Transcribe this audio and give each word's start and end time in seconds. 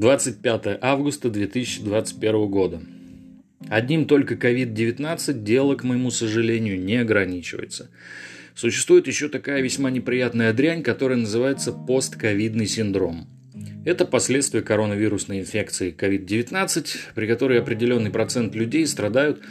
25 0.00 0.78
августа 0.80 1.28
2021 1.28 2.46
года. 2.46 2.80
Одним 3.68 4.06
только 4.06 4.32
COVID-19 4.32 5.42
дело, 5.42 5.74
к 5.74 5.84
моему 5.84 6.10
сожалению, 6.10 6.80
не 6.80 6.96
ограничивается. 6.96 7.90
Существует 8.54 9.06
еще 9.06 9.28
такая 9.28 9.60
весьма 9.60 9.90
неприятная 9.90 10.54
дрянь, 10.54 10.82
которая 10.82 11.18
называется 11.18 11.72
постковидный 11.72 12.64
синдром. 12.64 13.28
Это 13.84 14.06
последствия 14.06 14.62
коронавирусной 14.62 15.40
инфекции 15.40 15.94
COVID-19, 15.94 16.86
при 17.14 17.26
которой 17.26 17.60
определенный 17.60 18.10
процент 18.10 18.54
людей 18.54 18.86
страдают 18.86 19.42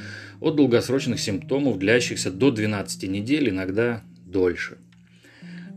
от 0.41 0.55
долгосрочных 0.55 1.19
симптомов, 1.19 1.77
длящихся 1.77 2.31
до 2.31 2.49
12 2.49 3.03
недель, 3.03 3.49
иногда 3.49 4.01
дольше– 4.25 4.79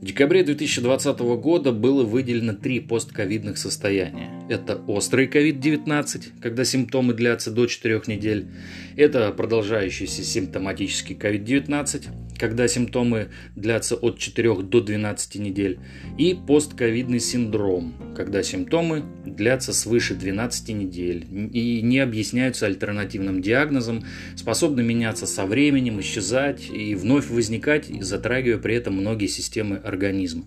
в 0.03 0.05
декабре 0.05 0.43
2020 0.43 1.21
года 1.21 1.71
было 1.71 2.03
выделено 2.03 2.55
три 2.55 2.81
постковидных 2.81 3.57
состояния. 3.57 4.33
Это 4.53 4.77
острый 4.87 5.29
COVID-19, 5.29 6.41
когда 6.43 6.65
симптомы 6.67 7.15
длятся 7.15 7.51
до 7.51 7.65
4 7.65 8.03
недель. 8.07 8.49
Это 8.97 9.31
продолжающийся 9.33 10.23
симптоматический 10.23 11.15
COVID-19, 11.15 12.37
когда 12.39 12.69
симптомы 12.69 13.31
длятся 13.57 13.97
от 13.97 14.19
4 14.19 14.57
до 14.57 14.83
12 14.83 15.37
недель, 15.37 15.79
и 16.19 16.37
постковидный 16.47 17.19
синдром, 17.19 17.95
когда 18.15 18.43
симптомы 18.43 19.05
длятся 19.25 19.73
свыше 19.73 20.15
12 20.15 20.69
недель 20.69 21.27
и 21.51 21.81
не 21.81 22.01
объясняются 22.01 22.67
альтернативным 22.67 23.41
диагнозом, 23.41 24.05
способны 24.37 24.83
меняться 24.83 25.27
со 25.27 25.47
временем, 25.47 25.99
исчезать 26.01 26.69
и 26.71 26.95
вновь 26.95 27.31
возникать, 27.31 27.87
затрагивая 28.03 28.59
при 28.59 28.75
этом 28.75 28.97
многие 28.97 29.29
системы 29.29 29.77
организма. 29.77 30.45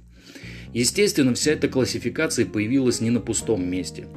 Естественно, 0.76 1.34
вся 1.34 1.54
эта 1.54 1.70
классификация 1.70 2.46
появилась 2.46 3.00
не 3.00 3.10
на 3.10 3.22
пустом 3.22 3.66
месте. 3.66 4.08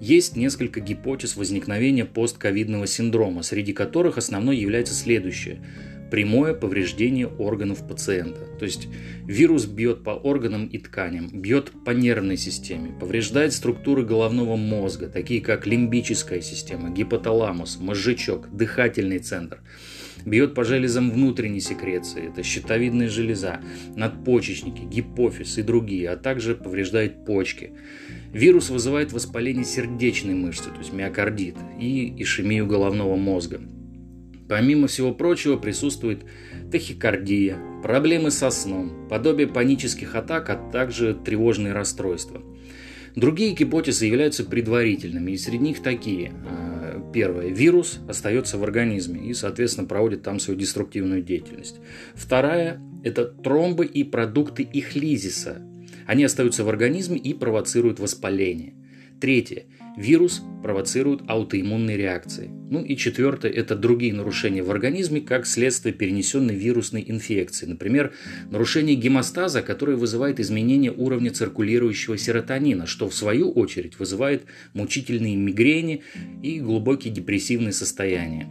Есть 0.00 0.34
несколько 0.34 0.80
гипотез 0.80 1.36
возникновения 1.36 2.04
постковидного 2.04 2.88
синдрома, 2.88 3.44
среди 3.44 3.72
которых 3.72 4.18
основной 4.18 4.56
является 4.56 4.94
следующее– 4.94 5.60
прямое 6.10 6.54
повреждение 6.54 7.26
органов 7.26 7.86
пациента. 7.86 8.40
То 8.58 8.64
есть 8.64 8.88
вирус 9.24 9.66
бьет 9.66 10.02
по 10.02 10.10
органам 10.10 10.66
и 10.66 10.78
тканям, 10.78 11.28
бьет 11.32 11.72
по 11.84 11.90
нервной 11.90 12.36
системе, 12.36 12.92
повреждает 12.98 13.52
структуры 13.52 14.04
головного 14.04 14.56
мозга, 14.56 15.08
такие 15.08 15.40
как 15.40 15.66
лимбическая 15.66 16.40
система, 16.40 16.90
гипоталамус, 16.90 17.78
мозжечок, 17.80 18.48
дыхательный 18.54 19.18
центр. 19.18 19.60
Бьет 20.24 20.54
по 20.54 20.64
железам 20.64 21.10
внутренней 21.10 21.60
секреции, 21.60 22.28
это 22.28 22.42
щитовидная 22.42 23.08
железа, 23.08 23.60
надпочечники, 23.94 24.82
гипофиз 24.82 25.58
и 25.58 25.62
другие, 25.62 26.10
а 26.10 26.16
также 26.16 26.54
повреждает 26.54 27.24
почки. 27.24 27.70
Вирус 28.32 28.68
вызывает 28.68 29.12
воспаление 29.12 29.64
сердечной 29.64 30.34
мышцы, 30.34 30.70
то 30.70 30.78
есть 30.78 30.92
миокардит, 30.92 31.54
и 31.80 32.14
ишемию 32.20 32.66
головного 32.66 33.16
мозга. 33.16 33.60
Помимо 34.48 34.86
всего 34.86 35.12
прочего 35.12 35.56
присутствует 35.56 36.24
тахикардия, 36.72 37.58
проблемы 37.82 38.30
со 38.30 38.50
сном, 38.50 39.06
подобие 39.08 39.46
панических 39.46 40.14
атак, 40.14 40.48
а 40.50 40.56
также 40.56 41.14
тревожные 41.14 41.72
расстройства. 41.72 42.42
Другие 43.14 43.54
гипотезы 43.54 44.06
являются 44.06 44.44
предварительными, 44.44 45.32
и 45.32 45.38
среди 45.38 45.58
них 45.58 45.82
такие. 45.82 46.32
А, 46.46 47.10
первое. 47.12 47.48
Вирус 47.48 47.98
остается 48.08 48.58
в 48.58 48.62
организме 48.62 49.28
и, 49.28 49.34
соответственно, 49.34 49.86
проводит 49.86 50.22
там 50.22 50.38
свою 50.38 50.58
деструктивную 50.58 51.22
деятельность. 51.22 51.80
Вторая– 52.14 52.80
это 53.04 53.24
тромбы 53.24 53.86
и 53.86 54.04
продукты 54.04 54.68
ихлизиса. 54.72 55.62
Они 56.06 56.24
остаются 56.24 56.64
в 56.64 56.68
организме 56.68 57.18
и 57.18 57.34
провоцируют 57.34 57.98
воспаление. 57.98 58.74
Третье. 59.20 59.64
Вирус 59.98 60.42
провоцирует 60.62 61.22
аутоиммунные 61.26 61.96
реакции. 61.96 62.48
Ну 62.70 62.84
и 62.84 62.96
четвертое– 62.96 63.50
это 63.52 63.74
другие 63.74 64.14
нарушения 64.14 64.62
в 64.62 64.70
организме, 64.70 65.20
как 65.20 65.44
следствие 65.44 65.92
перенесенной 65.92 66.54
вирусной 66.54 67.04
инфекции. 67.08 67.66
Например, 67.66 68.12
нарушение 68.48 68.94
гемостаза, 68.94 69.60
которое 69.60 69.96
вызывает 69.96 70.38
изменение 70.38 70.92
уровня 70.92 71.32
циркулирующего 71.32 72.16
серотонина, 72.16 72.86
что 72.86 73.08
в 73.08 73.14
свою 73.14 73.50
очередь 73.50 73.98
вызывает 73.98 74.44
мучительные 74.72 75.34
мигрени 75.34 76.02
и 76.44 76.60
глубокие 76.60 77.12
депрессивные 77.12 77.72
состояния. 77.72 78.48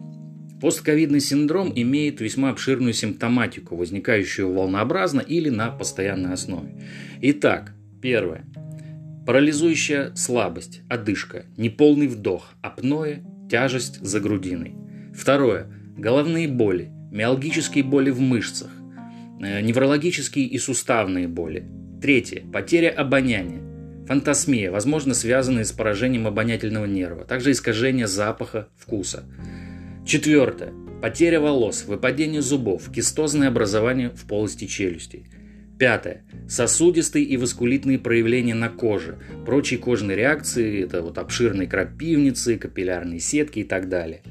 Постковидный 0.62 1.22
синдром 1.22 1.72
имеет 1.74 2.19
весьма 2.19 2.50
обширную 2.50 2.91
симптоматику, 2.91 3.78
возникающую 3.78 4.52
волнообразно 4.52 5.22
или 5.22 5.50
на 5.50 5.69
постоянной 5.69 6.34
основе. 6.34 6.74
Итак, 7.22 7.74
первое. 8.02 8.44
Парализующая 9.28 10.16
слабость, 10.16 10.84
одышка, 10.88 11.48
неполный 11.58 12.08
вдох, 12.08 12.54
апноэ, 12.62 13.18
тяжесть 13.52 14.00
за 14.00 14.22
грудиной. 14.22 14.74
Второе. 15.14 15.68
Головные 15.98 16.48
боли, 16.48 16.92
миалгические 17.12 17.84
боли 17.84 18.10
в 18.10 18.22
мышцах, 18.22 18.72
э, 19.42 19.60
неврологические 19.60 20.46
и 20.46 20.58
суставные 20.58 21.28
боли. 21.28 21.68
Третье. 22.02 22.42
Потеря 22.54 22.90
обоняния. 22.92 23.60
Фантасмия, 24.08 24.72
возможно, 24.72 25.14
связанная 25.14 25.66
с 25.66 25.74
поражением 25.74 26.26
обонятельного 26.26 26.86
нерва, 26.86 27.26
также 27.26 27.52
искажение 27.52 28.08
запаха, 28.08 28.70
вкуса. 28.78 29.26
Четвертое. 30.06 30.72
Потеря 31.02 31.42
волос, 31.42 31.84
выпадение 31.86 32.42
зубов, 32.42 32.90
кистозное 32.94 33.50
образование 33.50 34.10
в 34.10 34.26
полости 34.26 34.68
челюстей. 34.68 35.26
Пятое. 35.78 36.24
Сосудистые 36.48 37.26
и 37.26 37.38
васкулитные 37.38 38.00
проявления 38.00 38.56
на 38.56 38.70
коже. 38.70 39.20
Прочие 39.46 39.80
кожные 39.80 40.18
реакции– 40.18 40.84
это 40.84 41.02
вот 41.02 41.18
обширные 41.18 41.68
крапивницы, 41.68 42.58
капиллярные 42.58 43.20
сетки 43.20 43.60
и 43.60 43.64
так 43.64 43.88
далее. 43.88 44.22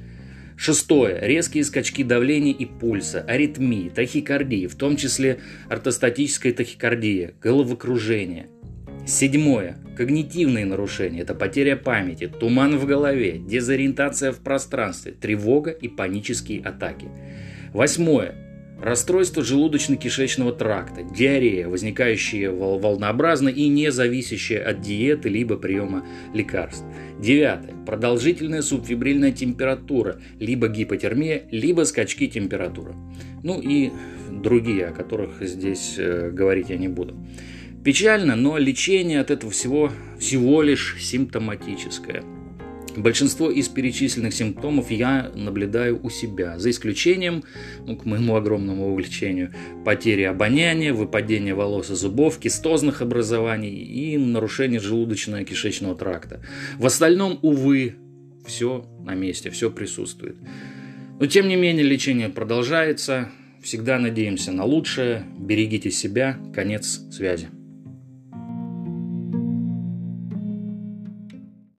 Шестое. 0.56 1.20
Резкие 1.20 1.64
скачки 1.64 2.02
давления 2.02 2.52
и 2.52 2.64
пульса, 2.64 3.20
аритмии, 3.20 3.90
тахикардии, 3.90 4.66
в 4.66 4.74
том 4.74 4.96
числе 4.96 5.38
ортостатическая 5.68 6.52
тахикардия, 6.52 7.34
головокружение. 7.40 8.48
Седьмое. 9.06 9.78
Когнитивные 9.96 10.64
нарушения– 10.64 11.20
это 11.22 11.34
потеря 11.34 11.76
памяти, 11.76 12.26
туман 12.26 12.76
в 12.76 12.86
голове, 12.86 13.38
дезориентация 13.38 14.32
в 14.32 14.40
пространстве, 14.40 15.12
тревога 15.12 15.70
и 15.70 15.86
панические 15.86 16.62
атаки. 16.62 17.06
Восьмое. 17.72 18.45
Расстройство 18.80 19.40
желудочно-кишечного 19.40 20.52
тракта, 20.52 21.02
диарея, 21.02 21.66
возникающая 21.66 22.50
волнообразно 22.50 23.48
и 23.48 23.68
не 23.68 23.90
зависящая 23.90 24.68
от 24.68 24.82
диеты 24.82 25.30
либо 25.30 25.56
приема 25.56 26.06
лекарств. 26.34 26.84
Девятое. 27.18 27.74
Продолжительная 27.86 28.60
субфибрильная 28.60 29.32
температура, 29.32 30.20
либо 30.38 30.68
гипотермия, 30.68 31.44
либо 31.50 31.84
скачки 31.84 32.26
температуры. 32.26 32.94
Ну 33.42 33.60
и 33.62 33.90
другие, 34.30 34.88
о 34.88 34.92
которых 34.92 35.40
здесь 35.40 35.94
э, 35.96 36.30
говорить 36.30 36.68
я 36.68 36.76
не 36.76 36.88
буду. 36.88 37.16
Печально, 37.82 38.36
но 38.36 38.58
лечение 38.58 39.20
от 39.20 39.30
этого 39.30 39.52
всего 39.52 39.90
всего 40.18 40.60
лишь 40.60 40.96
симптоматическое– 41.00 42.22
Большинство 42.96 43.50
из 43.50 43.68
перечисленных 43.68 44.32
симптомов 44.32 44.90
я 44.90 45.30
наблюдаю 45.34 46.00
у 46.02 46.08
себя, 46.08 46.58
за 46.58 46.70
исключением, 46.70 47.44
ну, 47.86 47.96
к 47.96 48.06
моему 48.06 48.36
огромному 48.36 48.90
увлечению, 48.90 49.52
потери 49.84 50.22
обоняния, 50.22 50.94
выпадения 50.94 51.54
волос 51.54 51.90
и 51.90 51.94
зубов, 51.94 52.38
кистозных 52.38 53.02
образований 53.02 53.70
и 53.70 54.16
нарушения 54.16 54.78
желудочно-кишечного 54.78 55.94
тракта. 55.96 56.40
В 56.78 56.86
остальном, 56.86 57.38
увы, 57.42 57.96
все 58.46 58.86
на 59.04 59.14
месте, 59.14 59.50
все 59.50 59.70
присутствует. 59.70 60.36
Но 61.20 61.26
тем 61.26 61.48
не 61.48 61.56
менее 61.56 61.84
лечение 61.84 62.30
продолжается. 62.30 63.30
Всегда 63.62 63.98
надеемся 63.98 64.52
на 64.52 64.64
лучшее. 64.64 65.24
Берегите 65.38 65.90
себя. 65.90 66.38
Конец 66.54 67.00
связи. 67.10 67.48